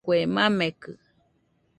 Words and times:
Kue 0.05 0.17
makekɨ 0.35 0.91